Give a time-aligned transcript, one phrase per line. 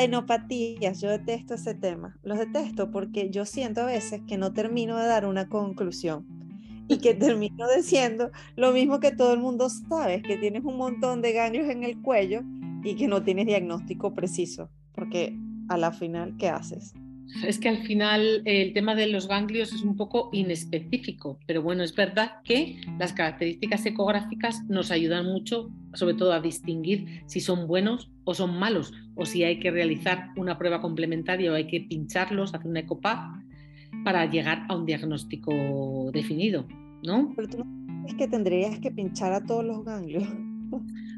[0.00, 2.16] Adenopatías, yo detesto ese tema.
[2.22, 6.26] Los detesto porque yo siento a veces que no termino de dar una conclusión
[6.88, 11.20] y que termino diciendo lo mismo que todo el mundo sabe, que tienes un montón
[11.20, 12.40] de ganglios en el cuello
[12.82, 15.36] y que no tienes diagnóstico preciso, porque
[15.68, 16.94] a la final, ¿qué haces?
[17.46, 21.84] Es que al final el tema de los ganglios es un poco inespecífico, pero bueno,
[21.84, 27.66] es verdad que las características ecográficas nos ayudan mucho, sobre todo a distinguir si son
[27.66, 31.80] buenos o son malos, o si hay que realizar una prueba complementaria o hay que
[31.80, 33.42] pincharlos, hacer una ecopap
[34.04, 36.66] para llegar a un diagnóstico definido,
[37.02, 37.32] ¿no?
[37.36, 40.24] Pero tú no es que tendrías que pinchar a todos los ganglios.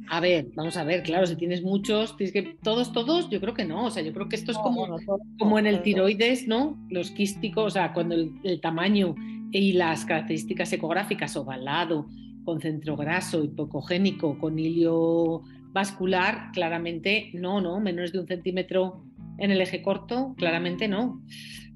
[0.09, 3.55] A ver, vamos a ver, claro, si tienes muchos, tienes que todos, todos, yo creo
[3.55, 3.87] que no.
[3.87, 4.99] O sea, yo creo que esto es como,
[5.39, 6.77] como en el tiroides, ¿no?
[6.91, 9.15] Los quísticos, o sea, cuando el, tamaño
[9.53, 12.09] y las características ecográficas, ovalado,
[12.45, 17.81] con centro graso, hipocogénico, con hilio vascular, claramente no, ¿no?
[17.81, 19.05] Menos de un centímetro
[19.39, 21.23] en el eje corto, claramente no.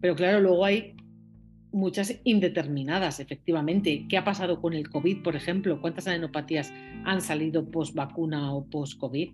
[0.01, 0.95] Pero claro, luego hay
[1.73, 4.07] muchas indeterminadas, efectivamente.
[4.09, 5.81] ¿Qué ha pasado con el COVID, por ejemplo?
[5.81, 6.73] ¿Cuántas adenopatías
[7.05, 9.33] han salido post vacuna o post COVID?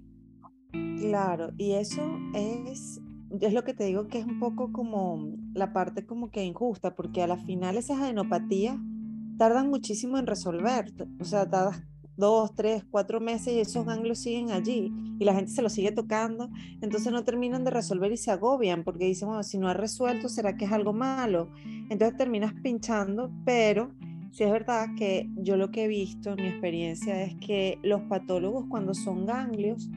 [0.98, 3.00] Claro, y eso es,
[3.41, 6.94] es lo que te digo que es un poco como la parte como que injusta,
[6.94, 8.77] porque a la final esas adenopatías
[9.39, 11.83] tardan muchísimo en resolver, o sea, tardas
[12.17, 15.93] dos, tres, cuatro meses y esos ganglios siguen allí y la gente se los sigue
[15.93, 16.51] tocando,
[16.81, 20.29] entonces no terminan de resolver y se agobian porque dicen, bueno, si no ha resuelto,
[20.29, 21.51] ¿será que es algo malo?
[21.91, 23.93] Entonces terminas pinchando, pero
[24.31, 28.03] si es verdad que yo lo que he visto en mi experiencia es que los
[28.03, 29.91] patólogos cuando son ganglios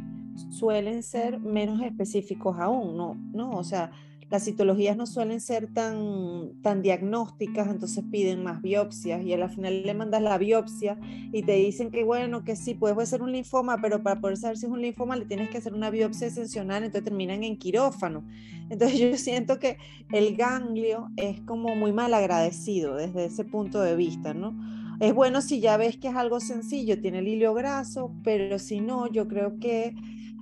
[0.50, 3.16] suelen ser menos específicos aún, ¿no?
[3.34, 3.52] ¿no?
[3.52, 3.92] O sea,
[4.30, 9.84] las citologías no suelen ser tan, tan diagnósticas, entonces piden más biopsias y al final
[9.84, 10.98] le mandas la biopsia
[11.32, 14.58] y te dicen que bueno, que sí, puede ser un linfoma, pero para poder saber
[14.58, 18.24] si es un linfoma le tienes que hacer una biopsia excepcional, entonces terminan en quirófano.
[18.70, 19.78] Entonces yo siento que
[20.12, 24.56] el ganglio es como muy mal agradecido desde ese punto de vista, ¿no?
[25.00, 28.80] Es bueno si ya ves que es algo sencillo, tiene el hilo graso, pero si
[28.80, 29.94] no, yo creo que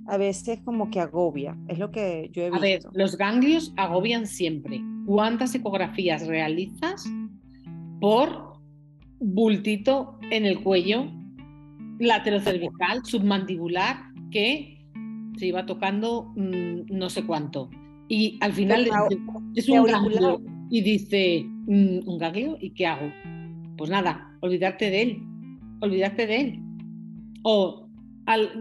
[0.06, 2.58] a veces como que agobia, es lo que yo he visto.
[2.58, 4.80] A ver, los ganglios agobian siempre.
[5.06, 7.04] ¿Cuántas ecografías realizas
[8.00, 8.54] por
[9.20, 11.06] bultito en el cuello,
[11.98, 13.96] laterocervical, submandibular,
[14.30, 14.86] que
[15.36, 17.70] se iba tocando mm, no sé cuánto?
[18.08, 18.88] Y al final
[19.54, 22.56] es un ganglio y dice, mm, ¿un ganglio?
[22.60, 23.10] ¿Y qué hago?
[23.76, 25.22] Pues nada, olvidarte de él,
[25.80, 26.60] olvidarte de él.
[27.42, 27.83] O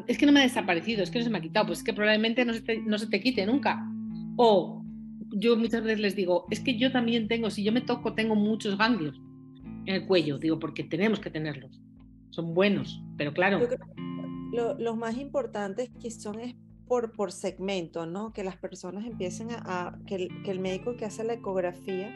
[0.07, 1.83] es que no me ha desaparecido, es que no se me ha quitado, pues es
[1.83, 3.85] que probablemente no se te, no quite nunca.
[4.35, 4.83] O
[5.31, 8.35] yo muchas veces les digo, es que yo también tengo, si yo me toco, tengo
[8.35, 9.19] muchos ganglios
[9.85, 11.81] en el cuello, digo, porque tenemos que tenerlos.
[12.29, 13.59] Son buenos, pero claro.
[14.51, 16.55] lo, los más importantes que son es
[16.87, 18.33] por, por segmento, ¿no?
[18.33, 22.11] Que las personas empiecen a, que, el, que el médico que hace la ecografía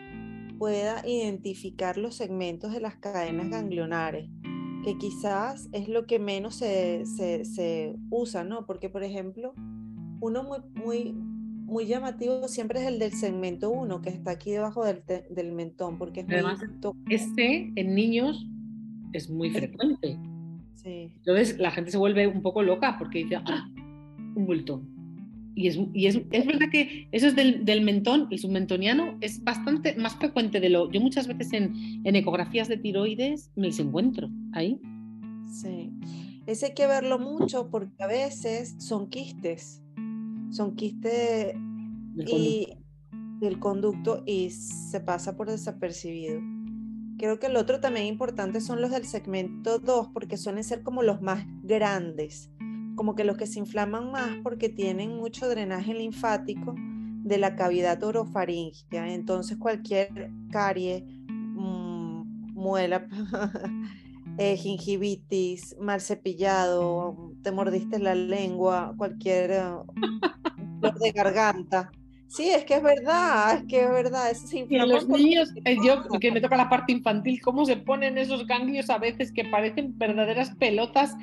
[0.58, 4.28] pueda identificar los segmentos de las cadenas ganglionares
[4.88, 8.66] que quizás es lo que menos se, se, usa, ¿no?
[8.66, 9.54] Porque, por ejemplo,
[10.22, 14.86] uno muy, muy, muy llamativo siempre es el del segmento 1, que está aquí debajo
[14.86, 16.62] del, del mentón, porque es Además,
[17.10, 18.48] Este en niños
[19.12, 20.18] es muy frecuente.
[20.76, 21.12] Sí.
[21.18, 23.70] Entonces la gente se vuelve un poco loca porque dice, ah,
[24.36, 24.82] un bulto.
[25.58, 29.44] Y, es, y es, es, verdad que eso es del, del, mentón, el submentoniano es
[29.44, 30.92] bastante más frecuente de lo.
[30.92, 31.74] Yo muchas veces en,
[32.04, 34.80] en ecografías de tiroides me los encuentro ahí.
[35.52, 35.90] Sí,
[36.46, 39.82] ese hay que verlo mucho porque a veces son quistes,
[40.52, 41.56] son quistes
[42.18, 42.68] y
[43.40, 46.40] del conducto y se pasa por desapercibido.
[47.18, 51.02] Creo que el otro también importante son los del segmento 2 porque suelen ser como
[51.02, 52.52] los más grandes
[52.98, 58.04] como que los que se inflaman más porque tienen mucho drenaje linfático de la cavidad
[58.04, 59.14] orofaringea.
[59.14, 63.08] Entonces cualquier carie, mm, muela,
[64.38, 69.52] eh, gingivitis, mal cepillado, te mordiste la lengua, cualquier
[70.82, 71.92] uh, de garganta,
[72.28, 74.34] Sí, es que es verdad, es que es verdad.
[74.52, 78.46] y los niños, eh, yo que me toca la parte infantil, cómo se ponen esos
[78.46, 81.16] ganglios a veces que parecen verdaderas pelotas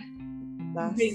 [0.96, 1.14] de,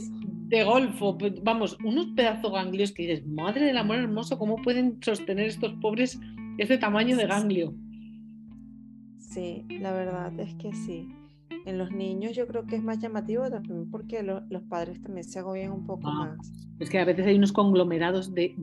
[0.63, 1.17] golfo.
[1.17, 5.73] Pues, vamos, unos pedazos ganglios que dices, madre del amor hermoso, ¿cómo pueden sostener estos
[5.81, 6.19] pobres
[6.57, 7.73] ese tamaño de ganglio?
[9.17, 11.07] Sí, la verdad es que sí.
[11.65, 15.39] En los niños yo creo que es más llamativo también porque los padres también se
[15.39, 16.51] agobian un poco ah, más.
[16.79, 18.55] Es que a veces hay unos conglomerados de,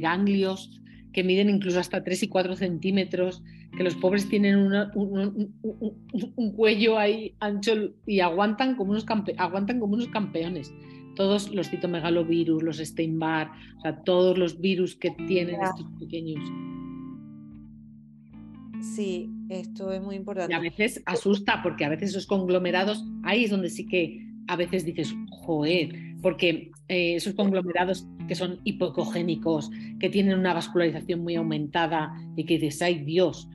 [0.00, 0.80] ganglios
[1.12, 3.42] que miden incluso hasta 3 y 4 centímetros,
[3.76, 4.58] que los pobres tienen
[4.94, 7.72] un, cuello ahí ancho
[8.06, 9.06] y aguantan como, unos
[9.38, 10.72] aguantan como unos campeones.
[11.20, 16.42] Todos los citomegalovirus, los Steinbar, o sea, todos los virus que tienen estos pequeños.
[18.96, 20.50] Sí, esto es muy importante.
[20.50, 24.56] Y a veces asusta porque a veces esos conglomerados, ahí es donde sí que a
[24.56, 31.34] veces dices, joder, porque eh, esos conglomerados que son hipocogénicos, que tienen una vascularización muy
[31.34, 33.46] aumentada y que dices, ay Dios,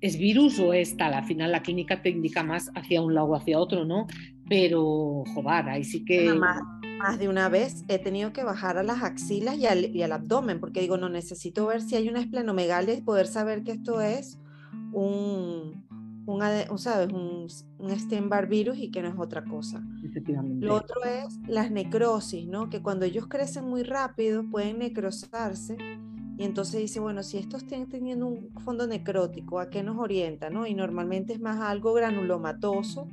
[0.00, 1.12] ¿es virus o es tal?
[1.12, 4.06] Al final la clínica te indica más hacia un lado o hacia otro, ¿no?
[4.48, 6.32] Pero, joder, ahí sí que...
[6.32, 6.62] Más,
[7.00, 10.12] más, de una vez he tenido que bajar a las axilas y al, y al
[10.12, 14.00] abdomen, porque digo, no necesito ver si hay una esplenomegalia y poder saber que esto
[14.00, 14.38] es
[14.92, 15.84] un,
[16.26, 17.12] un, ¿sabes?
[17.12, 17.46] un,
[17.78, 19.82] un virus y que no es otra cosa.
[20.60, 22.68] Lo otro es las necrosis, ¿no?
[22.68, 25.76] Que cuando ellos crecen muy rápido pueden necrosarse
[26.40, 30.48] y entonces dice, bueno, si estos están teniendo un fondo necrótico, ¿a qué nos orienta?
[30.48, 30.66] ¿no?
[30.66, 33.08] Y normalmente es más algo granulomatoso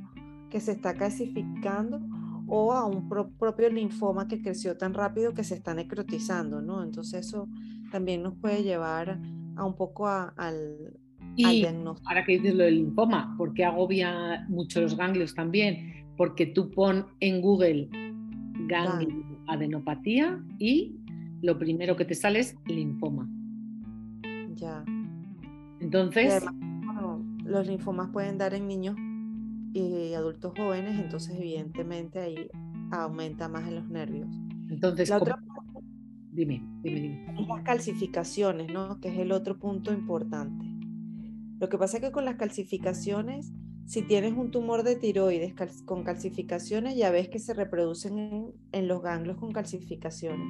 [0.48, 2.00] que se está calcificando
[2.48, 6.82] o a un propio linfoma que creció tan rápido que se está necrotizando, ¿no?
[6.82, 7.48] Entonces eso
[7.92, 9.20] también nos puede llevar
[9.56, 10.98] a un poco al,
[11.38, 16.04] y ahora que dices lo del linfoma, ¿por qué agobia mucho los ganglios también?
[16.16, 17.88] Porque tú pon en Google
[18.66, 20.96] ganglio adenopatía y
[21.42, 23.28] lo primero que te sale es linfoma.
[24.54, 24.84] Ya.
[25.80, 26.44] Entonces.
[27.44, 28.96] los linfomas pueden dar en niños
[29.72, 32.48] y adultos jóvenes, entonces evidentemente ahí
[32.90, 34.28] aumenta más en los nervios.
[34.70, 35.38] Entonces, la otra...
[36.30, 37.46] dime, dime, dime.
[37.46, 39.00] Las calcificaciones, ¿no?
[39.00, 40.64] Que es el otro punto importante.
[41.58, 43.52] Lo que pasa es que con las calcificaciones,
[43.86, 45.54] si tienes un tumor de tiroides
[45.84, 50.46] con calcificaciones, ya ves que se reproducen en, los ganglios con calcificaciones.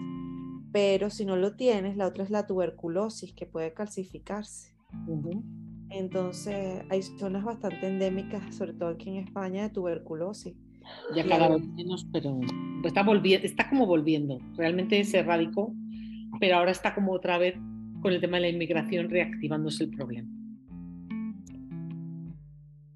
[0.73, 4.75] Pero si no lo tienes, la otra es la tuberculosis, que puede calcificarse.
[5.90, 10.55] Entonces, hay zonas bastante endémicas, sobre todo aquí en España, de tuberculosis.
[11.14, 12.40] Ya cada vez menos, pero
[12.85, 14.38] está, volviendo, está como volviendo.
[14.56, 15.73] Realmente se erradicó,
[16.40, 17.55] pero ahora está como otra vez
[18.00, 20.29] con el tema de la inmigración reactivándose el problema.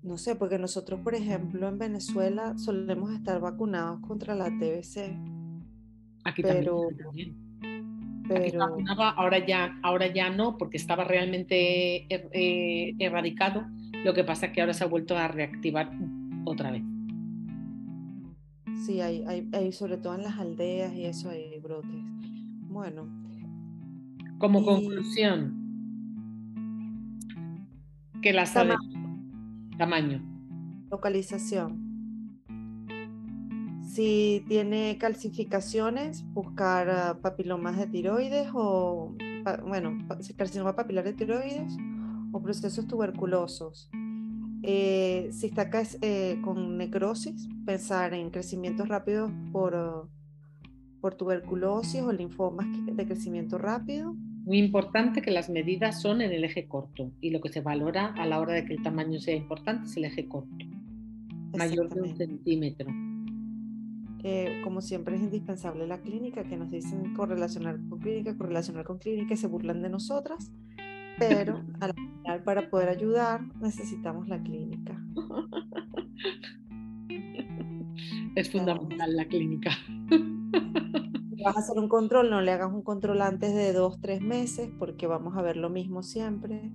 [0.02, 5.16] No sé, porque nosotros, por ejemplo, en Venezuela solemos estar vacunados contra la TBC.
[6.24, 7.51] Aquí pero, también.
[8.28, 8.60] Pero...
[9.16, 13.66] ahora ya, ahora ya no, porque estaba realmente er, eh, erradicado.
[14.04, 15.90] Lo que pasa es que ahora se ha vuelto a reactivar
[16.44, 16.82] otra vez.
[18.84, 21.90] Sí, hay, hay, sobre todo en las aldeas y eso hay brotes.
[22.68, 23.08] Bueno.
[24.38, 25.62] Como conclusión,
[28.22, 28.54] que las
[29.78, 30.20] Tamaño.
[30.90, 31.91] Localización.
[33.92, 39.14] Si tiene calcificaciones, buscar ah, papilomas de tiroides o,
[39.66, 39.98] bueno,
[40.34, 41.76] carcinoma papilar de tiroides
[42.32, 43.90] o procesos tuberculosos.
[44.62, 45.68] Eh, si está
[46.00, 50.08] eh, con necrosis, pensar en crecimientos rápidos por, ah,
[51.02, 56.42] por tuberculosis o linfomas de crecimiento rápido muy importante que las medidas son en el
[56.44, 59.36] eje corto y lo que se valora a la hora de que el tamaño sea
[59.36, 60.66] importante es el eje corto,
[61.56, 62.90] mayor de un centímetro.
[64.62, 69.34] Como siempre es indispensable la clínica, que nos dicen correlacionar con clínica, correlacionar con clínica
[69.34, 70.52] y se burlan de nosotras,
[71.18, 74.96] pero al final para poder ayudar necesitamos la clínica.
[78.34, 79.70] Es fundamental la clínica.
[81.44, 84.70] vas a hacer un control, no le hagas un control antes de dos, tres meses,
[84.78, 86.72] porque vamos a ver lo mismo siempre.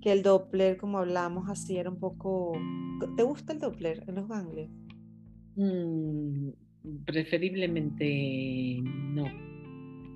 [0.00, 2.52] Que el Doppler, como hablamos así, era un poco...
[3.16, 4.70] ¿Te gusta el Doppler en los ganglios?
[5.56, 6.48] Mm,
[7.04, 9.24] preferiblemente no,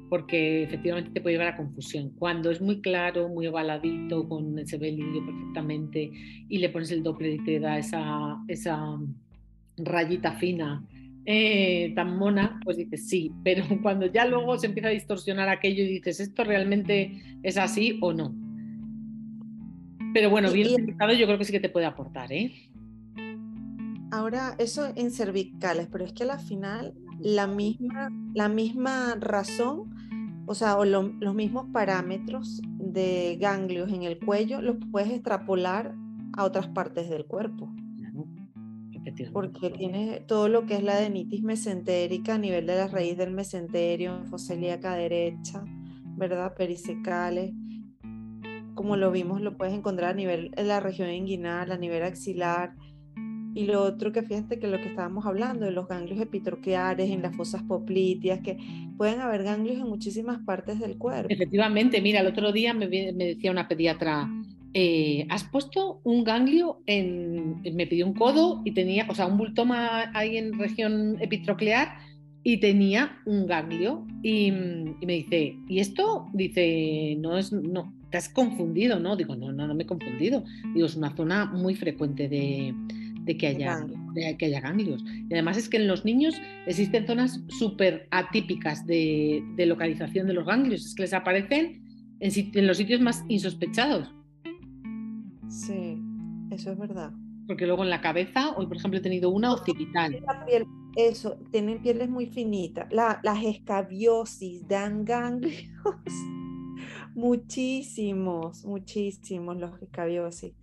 [0.09, 2.11] porque efectivamente te puede llevar a confusión.
[2.19, 6.11] Cuando es muy claro, muy ovaladito, con se ve el perfectamente
[6.49, 8.99] y le pones el Doppler y te da esa, esa
[9.77, 10.85] rayita fina
[11.25, 15.85] eh, tan mona, pues dices sí, pero cuando ya luego se empieza a distorsionar aquello
[15.85, 18.35] y dices, ¿esto realmente es así o no?
[20.15, 22.51] Pero bueno, bien explicado yo creo que sí que te puede aportar, ¿eh?
[24.11, 29.95] Ahora, eso en cervicales, pero es que al final la misma, la misma razón
[30.51, 35.95] o sea, o los mismos parámetros de ganglios en el cuello los puedes extrapolar
[36.33, 37.71] a otras partes del cuerpo.
[39.31, 43.31] Porque tiene todo lo que es la adenitis mesentérica a nivel de la raíz del
[43.31, 45.65] mesenterio, foselíaca derecha,
[46.17, 46.55] ¿verdad?
[46.57, 47.53] Perisecales.
[48.75, 52.75] Como lo vimos, lo puedes encontrar a nivel de la región inguinal, a nivel axilar,
[53.55, 57.23] y lo otro que fíjate que lo que estábamos hablando de los ganglios epitroqueares en
[57.23, 58.59] las fosas popliteas, que
[58.97, 61.29] pueden haber ganglios en muchísimas partes del cuerpo.
[61.31, 64.29] Efectivamente, mira, el otro día me, decía una pediatra,
[64.75, 69.39] eh, has puesto un ganglio en, me pidió un codo y tenía, o sea, un
[69.39, 71.97] bultoma ahí en región epitroclear
[72.43, 76.27] y tenía un ganglio y, me dice, ¿y esto?
[76.33, 79.17] Dice, no es, no, te confundido, ¿no?
[79.17, 80.45] Digo, no, no, no me he confundido.
[80.75, 82.75] Digo, es una zona muy frecuente de,
[83.29, 83.87] de que haya,
[84.39, 85.05] que haya ganglios.
[85.29, 90.47] Y además es que en los niños existen zonas súper atípicas de, localización de los
[90.47, 91.85] ganglios, es que les aparecen
[92.21, 94.11] en, los sitios más insospechados.
[95.51, 96.01] Sí,
[96.51, 97.13] eso es verdad.
[97.47, 100.19] Porque luego en la cabeza, hoy por ejemplo he tenido una occipital.
[100.97, 102.91] eso, tienen pieles muy finitas.
[102.91, 105.69] las escabiosis dan ganglios.
[107.15, 110.55] muchísimos, muchísimos los escabiosis.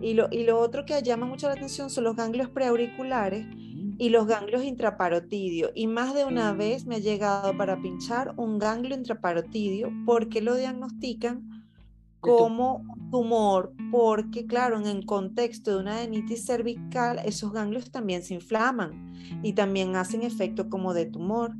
[0.00, 3.94] Y lo, y lo otro que llama mucho la atención son los ganglios preauriculares mm.
[3.98, 5.70] y los ganglios intraparotidio.
[5.74, 10.54] Y más de una vez me ha llegado para pinchar un ganglio intraparotidio porque lo
[10.54, 11.56] diagnostican
[12.20, 18.34] como tumor, porque claro, en el contexto de una adenitis cervical, esos ganglios también se
[18.34, 19.12] inflaman
[19.42, 21.52] y también hacen efecto como de tumor.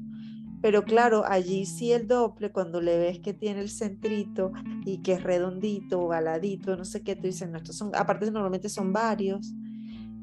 [0.62, 4.52] Pero claro, allí sí el doble, cuando le ves que tiene el centrito
[4.84, 8.30] y que es redondito o galadito, no sé qué, tú dices, no, estos son, aparte
[8.30, 9.52] normalmente son varios.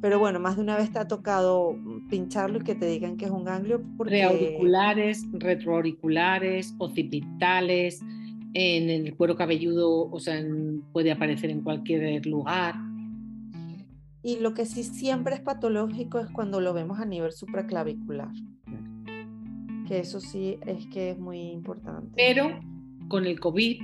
[0.02, 1.78] Pero bueno, más de una vez te ha tocado
[2.10, 3.82] pincharlo y que te digan que es un ganglio.
[3.96, 4.16] Porque...
[4.16, 8.02] Preauriculares, retroauriculares, occipitales,
[8.54, 10.44] en el cuero cabelludo, o sea,
[10.92, 12.75] puede aparecer en cualquier lugar.
[14.22, 18.32] Y lo que sí siempre es patológico es cuando lo vemos a nivel supraclavicular
[19.88, 22.12] que eso sí es que es muy importante.
[22.16, 22.60] Pero
[23.08, 23.82] con el COVID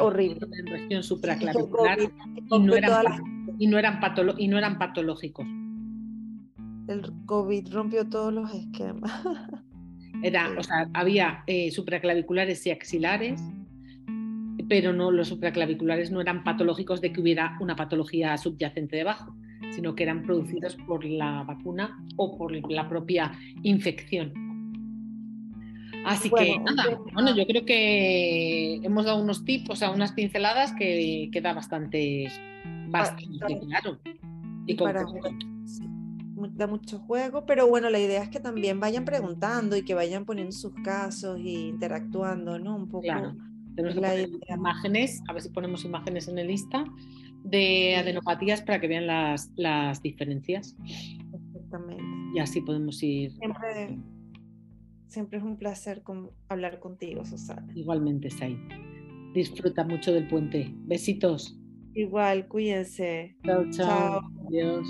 [0.00, 0.46] horrible.
[0.58, 3.22] en región supraclavicular y, no eran,
[3.58, 4.00] y, no eran
[4.38, 5.46] y no eran patológicos.
[6.88, 9.10] El COVID rompió todos los esquemas.
[10.22, 13.42] Era, o sea, había eh, supraclaviculares y axilares,
[14.68, 19.34] pero no, los supraclaviculares no eran patológicos de que hubiera una patología subyacente debajo,
[19.70, 24.51] sino que eran producidos por la vacuna o por la propia infección.
[26.04, 30.72] Así que nada, bueno, yo creo que hemos dado unos tips, o sea, unas pinceladas
[30.72, 32.30] que queda bastante,
[32.88, 33.98] bastante claro.
[34.66, 35.04] Y para,
[36.54, 40.24] da mucho juego, pero bueno, la idea es que también vayan preguntando y que vayan
[40.24, 42.76] poniendo sus casos e interactuando, ¿no?
[42.76, 43.02] Un poco.
[43.02, 43.36] Claro.
[43.74, 46.84] Tenemos que imágenes, a ver si ponemos imágenes en el lista
[47.42, 50.76] de adenopatías para que vean las, las diferencias.
[51.32, 52.04] Exactamente.
[52.34, 53.32] Y así podemos ir.
[53.32, 53.98] Siempre
[55.12, 56.02] Siempre es un placer
[56.48, 57.70] hablar contigo, Susana.
[57.74, 58.56] Igualmente, Sai.
[59.34, 60.72] Disfruta mucho del puente.
[60.86, 61.60] Besitos.
[61.92, 63.36] Igual, cuídense.
[63.44, 63.70] chao.
[63.70, 64.20] chao.
[64.48, 64.88] Adiós.